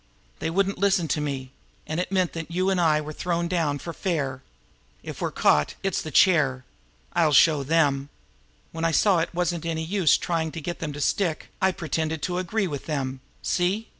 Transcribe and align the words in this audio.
They 0.39 0.49
wouldn't 0.49 0.79
listen 0.79 1.07
to 1.09 1.21
me 1.21 1.51
and 1.85 1.99
it 1.99 2.11
meant 2.11 2.33
that 2.33 2.49
you 2.49 2.71
and 2.71 2.81
I 2.81 2.99
were 3.01 3.13
thrown 3.13 3.47
down 3.47 3.77
for 3.77 3.93
fair. 3.93 4.41
If 5.03 5.21
we're 5.21 5.29
caught, 5.29 5.75
it's 5.83 6.01
the 6.01 6.09
chair. 6.09 6.65
I'll 7.13 7.33
show 7.33 7.61
them! 7.61 8.09
When 8.71 8.83
I 8.83 8.93
saw 8.93 9.19
it 9.19 9.29
wasn't 9.31 9.63
any 9.63 9.83
use 9.83 10.17
trying 10.17 10.53
to 10.53 10.59
get 10.59 10.79
them 10.79 10.91
to 10.93 11.01
stick, 11.01 11.51
I 11.61 11.71
pretended 11.71 12.23
to 12.23 12.39
agree 12.39 12.65
with 12.65 12.87
them. 12.87 13.21
See? 13.43 13.89